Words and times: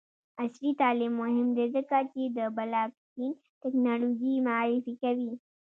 عصري 0.41 0.71
تعلیم 0.81 1.13
مهم 1.21 1.47
دی 1.57 1.65
ځکه 1.75 1.97
چې 2.11 2.21
د 2.37 2.39
بلاکچین 2.57 3.31
ټیکنالوژي 3.61 4.33
معرفي 4.47 4.93
کوي. 5.03 5.31